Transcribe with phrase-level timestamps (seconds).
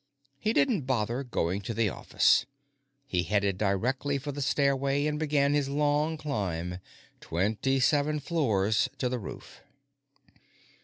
[0.39, 2.47] He didn't bother going to the office;
[3.05, 6.79] he headed directly for the stairway and began his long climb
[7.19, 9.61] twenty seven floors to the roof.